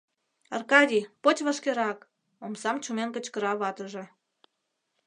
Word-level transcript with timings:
—Аркадий, 0.55 1.09
поч 1.23 1.37
вашкерак!— 1.47 1.99
омсам 2.45 2.77
чумен 2.83 3.09
кычкыра 3.15 3.53
ватыже. 3.61 4.05